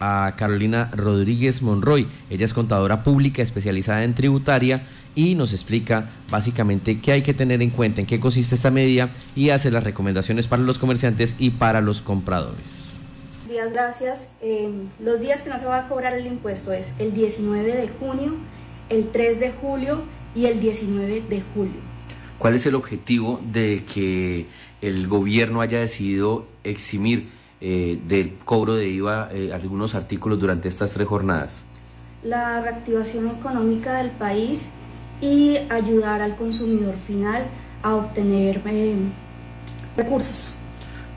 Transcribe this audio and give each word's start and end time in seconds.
a 0.00 0.34
Carolina 0.36 0.90
Rodríguez 0.92 1.62
Monroy. 1.62 2.06
Ella 2.30 2.44
es 2.44 2.54
contadora 2.54 3.02
pública 3.02 3.42
especializada 3.42 4.04
en 4.04 4.14
tributaria 4.14 4.86
y 5.14 5.34
nos 5.34 5.52
explica 5.52 6.10
básicamente 6.30 7.00
qué 7.00 7.12
hay 7.12 7.22
que 7.22 7.34
tener 7.34 7.62
en 7.62 7.70
cuenta, 7.70 8.00
en 8.00 8.06
qué 8.06 8.20
consiste 8.20 8.54
esta 8.54 8.70
medida 8.70 9.10
y 9.34 9.50
hace 9.50 9.70
las 9.70 9.84
recomendaciones 9.84 10.46
para 10.46 10.62
los 10.62 10.78
comerciantes 10.78 11.36
y 11.38 11.50
para 11.50 11.80
los 11.80 12.02
compradores. 12.02 13.00
Días, 13.48 13.72
gracias. 13.72 14.28
Eh, 14.42 14.70
los 15.00 15.20
días 15.20 15.42
que 15.42 15.50
no 15.50 15.58
se 15.58 15.64
va 15.64 15.78
a 15.78 15.88
cobrar 15.88 16.14
el 16.14 16.26
impuesto 16.26 16.72
es 16.72 16.92
el 16.98 17.14
19 17.14 17.74
de 17.74 17.88
junio, 17.88 18.34
el 18.90 19.08
3 19.10 19.40
de 19.40 19.52
julio 19.52 20.02
y 20.34 20.46
el 20.46 20.60
19 20.60 21.22
de 21.28 21.42
julio. 21.54 21.80
¿Cuál 22.38 22.54
es 22.54 22.66
el 22.66 22.76
objetivo 22.76 23.40
de 23.50 23.84
que 23.92 24.46
el 24.80 25.08
gobierno 25.08 25.60
haya 25.60 25.80
decidido 25.80 26.46
eximir 26.62 27.30
eh, 27.60 27.98
del 28.06 28.34
cobro 28.44 28.76
de 28.76 28.88
IVA 28.88 29.30
eh, 29.32 29.52
algunos 29.52 29.96
artículos 29.96 30.38
durante 30.38 30.68
estas 30.68 30.92
tres 30.92 31.08
jornadas? 31.08 31.64
La 32.22 32.60
reactivación 32.62 33.28
económica 33.28 33.98
del 33.98 34.10
país 34.12 34.68
y 35.20 35.56
ayudar 35.68 36.22
al 36.22 36.36
consumidor 36.36 36.94
final 36.94 37.42
a 37.82 37.96
obtener 37.96 38.62
eh, 38.64 38.94
recursos. 39.96 40.52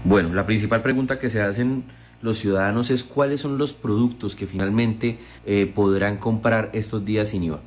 Bueno, 0.03 0.33
la 0.33 0.47
principal 0.47 0.81
pregunta 0.81 1.19
que 1.19 1.29
se 1.29 1.43
hacen 1.43 1.83
los 2.23 2.39
ciudadanos 2.39 2.89
es 2.89 3.03
cuáles 3.03 3.41
son 3.41 3.59
los 3.59 3.73
productos 3.73 4.35
que 4.35 4.47
finalmente 4.47 5.19
podrán 5.73 6.17
comprar 6.17 6.69
estos 6.73 7.03
días 7.03 7.29
sin 7.29 7.43
IVA. 7.43 7.59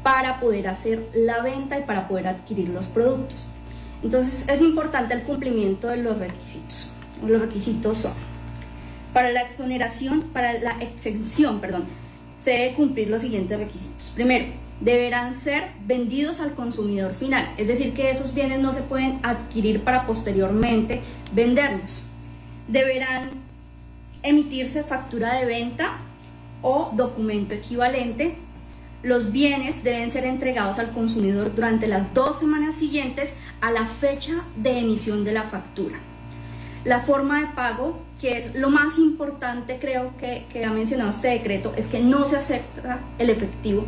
para 0.03 0.39
poder 0.39 0.69
hacer 0.69 1.03
la 1.13 1.41
venta 1.41 1.77
y 1.77 1.83
para 1.83 2.07
poder 2.07 2.27
adquirir 2.27 2.69
los 2.69 2.85
productos. 2.85 3.45
Entonces 4.01 4.47
es 4.47 4.61
importante 4.61 5.13
el 5.13 5.23
cumplimiento 5.23 5.89
de 5.89 5.97
los 5.97 6.17
requisitos. 6.17 6.89
Los 7.27 7.41
requisitos 7.41 7.97
son, 7.97 8.13
para 9.11 9.33
la 9.33 9.41
exoneración, 9.41 10.21
para 10.31 10.53
la 10.53 10.77
exención, 10.79 11.59
perdón, 11.59 11.83
se 12.37 12.51
debe 12.51 12.73
cumplir 12.73 13.09
los 13.09 13.21
siguientes 13.21 13.59
requisitos. 13.59 14.13
Primero, 14.15 14.45
deberán 14.81 15.33
ser 15.33 15.69
vendidos 15.85 16.39
al 16.39 16.53
consumidor 16.53 17.13
final, 17.13 17.47
es 17.57 17.67
decir, 17.67 17.93
que 17.93 18.09
esos 18.09 18.33
bienes 18.33 18.59
no 18.59 18.73
se 18.73 18.81
pueden 18.81 19.19
adquirir 19.23 19.81
para 19.83 20.05
posteriormente 20.05 21.01
venderlos. 21.33 22.03
Deberán 22.67 23.29
emitirse 24.23 24.83
factura 24.83 25.35
de 25.35 25.45
venta 25.45 25.97
o 26.61 26.91
documento 26.93 27.53
equivalente. 27.53 28.35
Los 29.03 29.31
bienes 29.31 29.83
deben 29.83 30.09
ser 30.09 30.25
entregados 30.25 30.79
al 30.79 30.91
consumidor 30.91 31.53
durante 31.53 31.87
las 31.87 32.11
dos 32.13 32.39
semanas 32.39 32.73
siguientes 32.75 33.33
a 33.61 33.71
la 33.71 33.85
fecha 33.85 34.43
de 34.55 34.79
emisión 34.79 35.23
de 35.23 35.33
la 35.33 35.43
factura. 35.43 35.99
La 36.83 37.01
forma 37.01 37.41
de 37.41 37.47
pago, 37.47 37.99
que 38.19 38.37
es 38.37 38.55
lo 38.55 38.69
más 38.69 38.97
importante 38.97 39.77
creo 39.79 40.17
que, 40.17 40.45
que 40.51 40.65
ha 40.65 40.71
mencionado 40.71 41.11
este 41.11 41.29
decreto, 41.29 41.73
es 41.75 41.87
que 41.87 41.99
no 41.99 42.25
se 42.25 42.37
acepta 42.37 42.99
el 43.19 43.29
efectivo, 43.29 43.85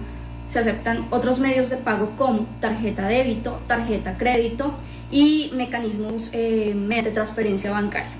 se 0.50 0.59
aceptan 0.59 1.06
otros 1.12 1.40
medios 1.40 1.69
de 1.69 1.78
pago 1.78 2.12
como 2.18 2.46
tarjeta 2.59 3.08
débito, 3.08 3.59
tarjeta 3.68 4.18
crédito 4.18 4.74
y 5.12 5.52
mecanismos 5.53 6.30
eh, 6.34 6.74
de 6.75 7.12
transferencia 7.12 7.72
bancaria. 7.72 8.12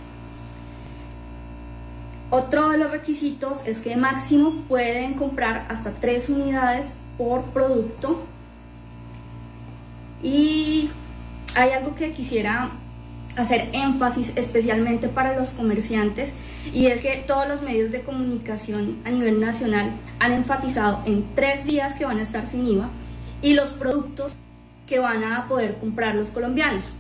Otro 2.30 2.70
de 2.70 2.78
los 2.78 2.92
requisitos 2.92 3.66
es 3.66 3.80
que 3.80 3.96
máximo 3.96 4.64
pueden 4.68 5.14
comprar 5.14 5.66
hasta 5.70 5.92
tres 5.92 6.28
unidades 6.28 6.94
por 7.18 7.44
producto. 7.46 8.26
Y 10.22 10.90
hay 11.56 11.72
algo 11.72 11.96
que 11.96 12.12
quisiera 12.12 12.70
hacer 13.38 13.70
énfasis 13.72 14.34
especialmente 14.36 15.08
para 15.08 15.38
los 15.38 15.52
comerciantes 15.52 16.34
y 16.74 16.88
es 16.88 17.02
que 17.02 17.24
todos 17.28 17.48
los 17.48 17.62
medios 17.62 17.92
de 17.92 18.02
comunicación 18.02 18.98
a 19.06 19.12
nivel 19.12 19.40
nacional 19.40 19.92
han 20.20 20.34
enfatizado 20.34 21.02
en 21.06 21.24
tres 21.36 21.66
días 21.66 21.94
que 21.94 22.06
van 22.06 22.18
a 22.18 22.24
estar 22.24 22.48
sin 22.48 22.68
IVA 22.68 22.90
y 23.42 23.54
los 23.54 23.70
productos 23.70 24.38
que 24.88 25.00
van 25.00 25.24
a 25.24 25.48
poder 25.48 25.76
comprar 25.76 26.16
los 26.16 26.32
colombianos, 26.32 26.94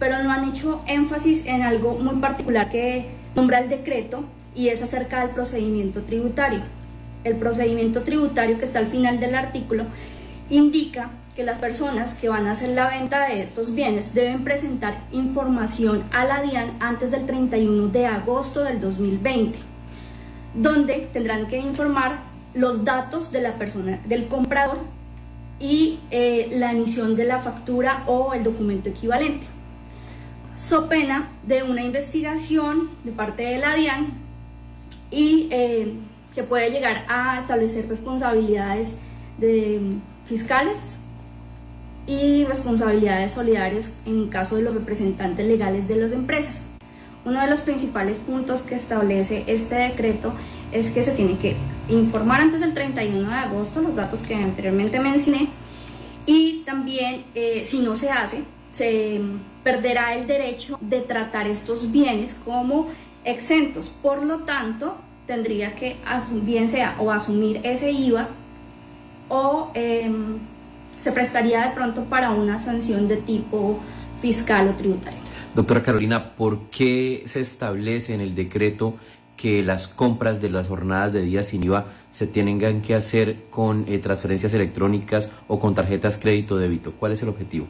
pero 0.00 0.22
no 0.22 0.32
han 0.32 0.48
hecho 0.48 0.82
énfasis 0.86 1.46
en 1.46 1.62
algo 1.62 1.96
muy 1.98 2.16
particular 2.16 2.70
que 2.70 3.06
nombra 3.36 3.60
el 3.60 3.68
decreto 3.68 4.24
y 4.54 4.68
es 4.68 4.82
acerca 4.82 5.20
del 5.20 5.30
procedimiento 5.30 6.02
tributario. 6.02 6.60
El 7.22 7.36
procedimiento 7.36 8.02
tributario 8.02 8.58
que 8.58 8.64
está 8.64 8.80
al 8.80 8.88
final 8.88 9.20
del 9.20 9.34
artículo 9.34 9.84
indica 10.50 11.10
que 11.34 11.42
las 11.42 11.58
personas 11.58 12.14
que 12.14 12.28
van 12.28 12.46
a 12.46 12.52
hacer 12.52 12.70
la 12.70 12.88
venta 12.88 13.26
de 13.26 13.42
estos 13.42 13.74
bienes 13.74 14.14
deben 14.14 14.44
presentar 14.44 15.00
información 15.10 16.04
a 16.12 16.24
la 16.24 16.42
DIAN 16.42 16.76
antes 16.78 17.10
del 17.10 17.26
31 17.26 17.88
de 17.88 18.06
agosto 18.06 18.60
del 18.60 18.80
2020, 18.80 19.58
donde 20.54 21.08
tendrán 21.12 21.48
que 21.48 21.58
informar 21.58 22.20
los 22.54 22.84
datos 22.84 23.32
de 23.32 23.40
la 23.40 23.54
persona, 23.54 23.98
del 24.04 24.28
comprador 24.28 24.78
y 25.58 25.98
eh, 26.12 26.50
la 26.52 26.70
emisión 26.70 27.16
de 27.16 27.24
la 27.24 27.40
factura 27.40 28.04
o 28.06 28.32
el 28.32 28.44
documento 28.44 28.88
equivalente. 28.88 29.46
So 30.56 30.88
pena 30.88 31.30
de 31.42 31.64
una 31.64 31.82
investigación 31.82 32.90
de 33.02 33.10
parte 33.10 33.42
de 33.42 33.58
la 33.58 33.74
DIAN 33.74 34.06
y 35.10 35.48
eh, 35.50 35.94
que 36.32 36.44
puede 36.44 36.70
llegar 36.70 37.04
a 37.08 37.40
establecer 37.40 37.88
responsabilidades 37.88 38.92
de 39.38 39.80
fiscales 40.26 40.98
y 42.06 42.44
responsabilidades 42.44 43.32
solidarias 43.32 43.92
en 44.06 44.28
caso 44.28 44.56
de 44.56 44.62
los 44.62 44.74
representantes 44.74 45.46
legales 45.46 45.88
de 45.88 45.96
las 45.96 46.12
empresas. 46.12 46.62
Uno 47.24 47.40
de 47.40 47.46
los 47.46 47.60
principales 47.60 48.18
puntos 48.18 48.62
que 48.62 48.74
establece 48.74 49.44
este 49.46 49.76
decreto 49.76 50.34
es 50.72 50.90
que 50.90 51.02
se 51.02 51.12
tiene 51.12 51.38
que 51.38 51.56
informar 51.88 52.40
antes 52.40 52.60
del 52.60 52.74
31 52.74 53.28
de 53.28 53.34
agosto 53.34 53.80
los 53.80 53.96
datos 53.96 54.22
que 54.22 54.34
anteriormente 54.34 55.00
mencioné 55.00 55.48
y 56.26 56.62
también 56.64 57.24
eh, 57.34 57.64
si 57.64 57.80
no 57.80 57.96
se 57.96 58.10
hace 58.10 58.42
se 58.72 59.20
perderá 59.62 60.14
el 60.16 60.26
derecho 60.26 60.78
de 60.80 61.00
tratar 61.00 61.46
estos 61.46 61.90
bienes 61.90 62.34
como 62.44 62.88
exentos. 63.24 63.90
Por 64.02 64.22
lo 64.22 64.40
tanto, 64.40 64.96
tendría 65.26 65.74
que, 65.74 65.96
bien 66.42 66.68
sea, 66.68 66.96
o 66.98 67.10
asumir 67.10 67.60
ese 67.62 67.92
IVA 67.92 68.28
o 69.28 69.70
em, 69.74 70.38
se 71.04 71.12
prestaría 71.12 71.66
de 71.66 71.74
pronto 71.74 72.04
para 72.04 72.30
una 72.30 72.58
sanción 72.58 73.08
de 73.08 73.18
tipo 73.18 73.78
fiscal 74.22 74.68
o 74.68 74.72
tributario. 74.72 75.18
Doctora 75.54 75.82
Carolina, 75.82 76.30
¿por 76.34 76.70
qué 76.70 77.24
se 77.26 77.42
establece 77.42 78.14
en 78.14 78.22
el 78.22 78.34
decreto 78.34 78.96
que 79.36 79.62
las 79.62 79.86
compras 79.86 80.40
de 80.40 80.48
las 80.48 80.66
jornadas 80.66 81.12
de 81.12 81.20
días 81.20 81.48
sin 81.48 81.62
IVA 81.62 81.88
se 82.10 82.26
tengan 82.26 82.80
que 82.80 82.94
hacer 82.94 83.36
con 83.50 83.84
eh, 83.86 83.98
transferencias 83.98 84.54
electrónicas 84.54 85.28
o 85.46 85.60
con 85.60 85.74
tarjetas 85.74 86.16
crédito 86.16 86.56
débito? 86.56 86.92
¿Cuál 86.92 87.12
es 87.12 87.22
el 87.22 87.28
objetivo? 87.28 87.66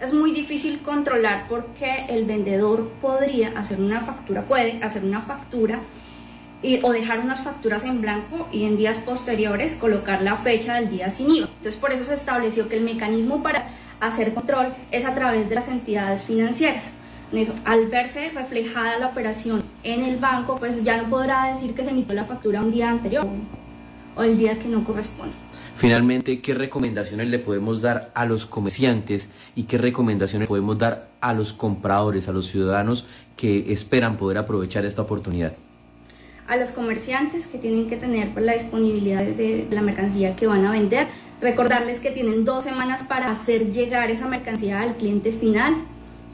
Es 0.00 0.12
muy 0.12 0.32
difícil 0.32 0.80
controlar 0.80 1.46
porque 1.48 2.06
el 2.08 2.24
vendedor 2.24 2.88
podría 3.00 3.56
hacer 3.56 3.78
una 3.78 4.00
factura, 4.00 4.42
puede 4.42 4.82
hacer 4.82 5.04
una 5.04 5.20
factura 5.20 5.78
y, 6.62 6.80
o 6.82 6.92
dejar 6.92 7.20
unas 7.20 7.40
facturas 7.40 7.84
en 7.84 8.00
blanco 8.00 8.48
y 8.52 8.64
en 8.64 8.76
días 8.76 8.98
posteriores 8.98 9.76
colocar 9.76 10.22
la 10.22 10.36
fecha 10.36 10.74
del 10.74 10.90
día 10.90 11.10
sin 11.10 11.30
IVA. 11.30 11.48
Entonces 11.48 11.76
por 11.76 11.92
eso 11.92 12.04
se 12.04 12.14
estableció 12.14 12.68
que 12.68 12.76
el 12.76 12.84
mecanismo 12.84 13.42
para 13.42 13.68
hacer 14.00 14.34
control 14.34 14.68
es 14.90 15.04
a 15.04 15.14
través 15.14 15.48
de 15.48 15.54
las 15.54 15.68
entidades 15.68 16.22
financieras. 16.22 16.92
Eso, 17.32 17.54
al 17.64 17.86
verse 17.86 18.30
reflejada 18.34 18.98
la 18.98 19.06
operación 19.06 19.62
en 19.84 20.04
el 20.04 20.16
banco, 20.16 20.56
pues 20.58 20.82
ya 20.82 21.00
no 21.00 21.08
podrá 21.08 21.50
decir 21.50 21.74
que 21.74 21.84
se 21.84 21.90
emitió 21.90 22.14
la 22.14 22.24
factura 22.24 22.60
un 22.60 22.72
día 22.72 22.90
anterior 22.90 23.24
o 24.16 24.22
el 24.22 24.36
día 24.36 24.58
que 24.58 24.66
no 24.66 24.82
corresponde. 24.84 25.34
Finalmente, 25.76 26.40
¿qué 26.42 26.54
recomendaciones 26.54 27.28
le 27.28 27.38
podemos 27.38 27.80
dar 27.80 28.10
a 28.14 28.26
los 28.26 28.46
comerciantes 28.46 29.28
y 29.54 29.62
qué 29.62 29.78
recomendaciones 29.78 30.48
podemos 30.48 30.76
dar 30.76 31.08
a 31.20 31.32
los 31.32 31.52
compradores, 31.52 32.28
a 32.28 32.32
los 32.32 32.48
ciudadanos 32.48 33.06
que 33.36 33.72
esperan 33.72 34.16
poder 34.16 34.36
aprovechar 34.36 34.84
esta 34.84 35.02
oportunidad? 35.02 35.52
A 36.50 36.56
los 36.56 36.70
comerciantes 36.70 37.46
que 37.46 37.58
tienen 37.58 37.88
que 37.88 37.96
tener 37.96 38.30
pues, 38.30 38.44
la 38.44 38.54
disponibilidad 38.54 39.22
de 39.22 39.66
la 39.70 39.82
mercancía 39.82 40.34
que 40.34 40.46
van 40.46 40.66
a 40.66 40.72
vender, 40.72 41.06
Recordarles 41.40 42.00
que 42.00 42.10
tienen 42.10 42.44
dos 42.44 42.64
semanas 42.64 43.02
para 43.02 43.30
hacer 43.30 43.72
llegar 43.72 44.10
esa 44.10 44.28
mercancía 44.28 44.82
al 44.82 44.96
cliente 44.96 45.32
final. 45.32 45.74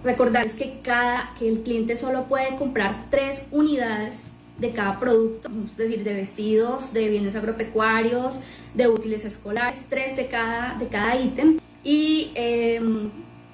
Recordarles 0.03 0.55
que, 0.55 0.81
cada, 0.83 1.31
que 1.39 1.49
el 1.49 1.63
cliente 1.63 1.95
solo 1.95 2.25
puede 2.25 2.57
comprar 2.57 3.05
tres 3.09 3.47
unidades 3.53 4.25
de 4.59 4.73
cada 4.73 4.99
producto, 4.99 5.49
es 5.71 5.77
decir, 5.77 6.03
de 6.03 6.15
vestidos, 6.15 6.93
de 6.93 7.09
bienes 7.09 7.37
agropecuarios, 7.37 8.41
de 8.75 8.89
útiles 8.89 9.25
escolares, 9.25 9.83
tres 9.89 10.17
de 10.17 10.27
cada, 10.27 10.75
de 10.79 10.89
cada 10.89 11.17
ítem. 11.17 11.59
Y, 11.85 12.33
eh, 12.35 12.81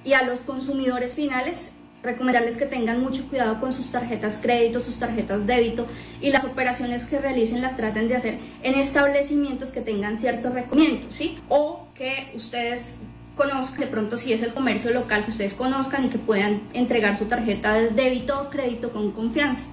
y 0.03 0.13
a 0.13 0.23
los 0.23 0.41
consumidores 0.41 1.13
finales 1.13 1.71
recomendarles 2.03 2.57
que 2.57 2.65
tengan 2.65 3.01
mucho 3.01 3.25
cuidado 3.29 3.59
con 3.59 3.71
sus 3.71 3.91
tarjetas 3.91 4.39
crédito, 4.41 4.79
sus 4.79 4.99
tarjetas 4.99 5.47
débito 5.47 5.87
y 6.21 6.29
las 6.29 6.43
operaciones 6.43 7.05
que 7.05 7.19
realicen 7.19 7.61
las 7.61 7.77
traten 7.77 8.07
de 8.07 8.15
hacer 8.15 8.37
en 8.61 8.75
establecimientos 8.75 9.71
que 9.71 9.81
tengan 9.81 10.19
ciertos 10.19 10.53
requerimientos, 10.53 11.15
¿sí? 11.15 11.39
O 11.49 11.87
que 11.95 12.31
ustedes 12.35 13.01
conozcan, 13.35 13.79
de 13.79 13.87
pronto 13.87 14.17
si 14.17 14.33
es 14.33 14.43
el 14.43 14.53
comercio 14.53 14.91
local 14.91 15.23
que 15.23 15.31
ustedes 15.31 15.53
conozcan 15.53 16.05
y 16.05 16.09
que 16.09 16.19
puedan 16.19 16.61
entregar 16.73 17.17
su 17.17 17.25
tarjeta 17.25 17.73
de 17.73 17.89
débito 17.89 18.39
o 18.39 18.49
crédito 18.49 18.91
con 18.91 19.11
confianza. 19.11 19.63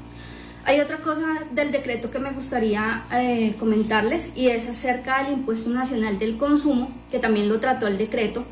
Hay 0.65 0.79
otra 0.79 0.99
cosa 0.99 1.47
del 1.53 1.73
decreto 1.73 2.11
que 2.11 2.19
me 2.19 2.31
gustaría 2.31 3.05
eh, 3.12 3.55
comentarles 3.59 4.32
y 4.37 4.49
es 4.49 4.69
acerca 4.69 5.23
del 5.23 5.32
impuesto 5.32 5.71
nacional 5.71 6.19
del 6.19 6.37
consumo, 6.37 6.91
que 7.11 7.19
también 7.19 7.49
lo 7.49 7.61
trató 7.61 7.87
el 7.87 7.97
decreto, 7.99 8.44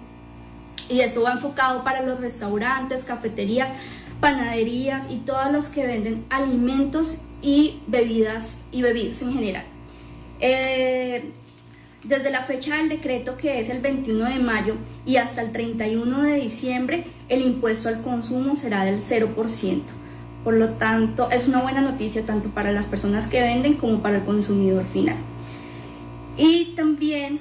y 0.89 1.01
esto 1.01 1.23
va 1.23 1.33
enfocado 1.33 1.85
para 1.85 2.03
los 2.03 2.21
restaurantes, 2.21 3.05
cafeterías, 3.05 3.73
panaderías 4.21 5.11
y 5.11 5.19
todos 5.19 5.53
los 5.53 5.67
que 5.67 5.87
venden 5.87 6.25
alimentos 6.31 7.19
y 7.43 7.81
bebidas 7.87 8.59
y 8.73 8.83
bebidas 8.83 9.23
en 9.23 9.33
general. 9.33 9.65
Eh, 10.41 11.31
desde 12.05 12.31
la 12.31 12.43
fecha 12.43 12.77
del 12.77 12.89
decreto 12.89 13.37
que 13.37 13.59
es 13.59 13.71
el 13.71 13.81
21 13.81 14.27
de 14.27 14.39
mayo 14.39 14.75
y 15.05 15.17
hasta 15.17 15.43
el 15.43 15.53
31 15.53 16.23
de 16.23 16.35
diciembre, 16.35 17.05
el 17.29 17.43
impuesto 17.43 17.89
al 17.89 18.03
consumo 18.03 18.57
será 18.57 18.85
del 18.85 19.01
0%. 19.01 19.83
Por 20.45 20.55
lo 20.55 20.71
tanto, 20.71 21.31
es 21.31 21.49
una 21.49 21.61
buena 21.61 21.81
noticia 21.81 22.25
tanto 22.25 22.49
para 22.51 22.73
las 22.73 22.87
personas 22.87 23.27
que 23.27 23.43
venden 23.43 23.75
como 23.75 24.01
para 24.01 24.19
el 24.19 24.25
consumidor 24.25 24.85
final. 24.85 25.17
Y 26.37 26.73
también 26.77 27.41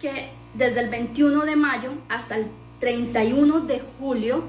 que 0.00 0.30
desde 0.54 0.80
el 0.80 0.88
21 0.88 1.44
de 1.44 1.56
mayo 1.56 1.90
hasta 2.08 2.36
el 2.36 2.46
31 2.80 3.60
de 3.60 3.82
julio, 3.98 4.44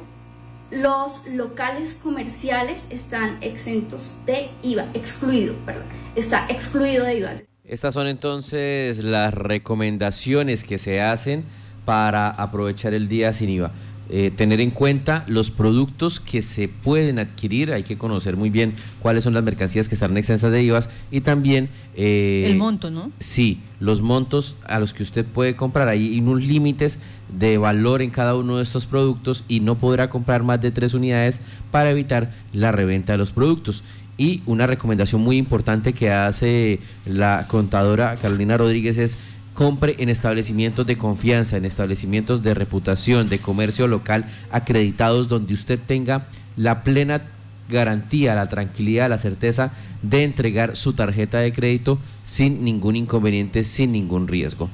los 0.71 1.27
locales 1.27 1.99
comerciales 2.01 2.85
están 2.89 3.37
exentos 3.41 4.15
de 4.25 4.49
IVA, 4.63 4.85
excluido, 4.93 5.53
perdón, 5.65 5.83
está 6.15 6.47
excluido 6.47 7.03
de 7.03 7.17
IVA. 7.17 7.33
Estas 7.65 7.93
son 7.93 8.07
entonces 8.07 8.99
las 9.03 9.33
recomendaciones 9.33 10.63
que 10.63 10.77
se 10.77 11.01
hacen 11.01 11.43
para 11.83 12.29
aprovechar 12.29 12.93
el 12.93 13.09
día 13.09 13.33
sin 13.33 13.49
IVA. 13.49 13.71
Eh, 14.13 14.29
tener 14.29 14.59
en 14.59 14.71
cuenta 14.71 15.23
los 15.29 15.51
productos 15.51 16.19
que 16.19 16.41
se 16.41 16.67
pueden 16.67 17.17
adquirir, 17.17 17.71
hay 17.71 17.83
que 17.83 17.97
conocer 17.97 18.35
muy 18.35 18.49
bien 18.49 18.73
cuáles 18.99 19.23
son 19.23 19.33
las 19.33 19.41
mercancías 19.41 19.87
que 19.87 19.95
están 19.95 20.17
exensas 20.17 20.51
de 20.51 20.61
IVA 20.63 20.81
y 21.11 21.21
también... 21.21 21.69
Eh, 21.95 22.43
el 22.45 22.57
monto, 22.57 22.91
¿no? 22.91 23.09
Sí, 23.19 23.61
los 23.79 24.01
montos 24.01 24.57
a 24.67 24.79
los 24.79 24.93
que 24.93 25.03
usted 25.03 25.25
puede 25.25 25.55
comprar, 25.55 25.87
hay 25.87 26.19
unos 26.19 26.43
límites 26.43 26.99
de 27.39 27.57
valor 27.57 28.01
en 28.01 28.09
cada 28.09 28.35
uno 28.35 28.57
de 28.57 28.63
estos 28.63 28.85
productos 28.85 29.45
y 29.47 29.61
no 29.61 29.77
podrá 29.77 30.09
comprar 30.09 30.43
más 30.43 30.59
de 30.59 30.71
tres 30.71 30.93
unidades 30.93 31.39
para 31.71 31.89
evitar 31.89 32.33
la 32.51 32.73
reventa 32.73 33.13
de 33.13 33.17
los 33.17 33.31
productos. 33.31 33.81
Y 34.17 34.41
una 34.45 34.67
recomendación 34.67 35.21
muy 35.21 35.37
importante 35.37 35.93
que 35.93 36.11
hace 36.11 36.81
la 37.05 37.45
contadora 37.47 38.15
Carolina 38.21 38.57
Rodríguez 38.57 38.97
es 38.97 39.17
compre 39.61 39.95
en 39.99 40.09
establecimientos 40.09 40.87
de 40.87 40.97
confianza, 40.97 41.55
en 41.55 41.65
establecimientos 41.65 42.41
de 42.41 42.55
reputación, 42.55 43.29
de 43.29 43.37
comercio 43.37 43.87
local 43.87 44.25
acreditados 44.49 45.27
donde 45.27 45.53
usted 45.53 45.77
tenga 45.77 46.25
la 46.57 46.81
plena 46.83 47.21
garantía, 47.69 48.33
la 48.33 48.47
tranquilidad, 48.47 49.07
la 49.07 49.19
certeza 49.19 49.71
de 50.01 50.23
entregar 50.23 50.75
su 50.75 50.93
tarjeta 50.93 51.37
de 51.37 51.53
crédito 51.53 51.99
sin 52.23 52.65
ningún 52.65 52.95
inconveniente, 52.95 53.63
sin 53.63 53.91
ningún 53.91 54.27
riesgo. 54.27 54.67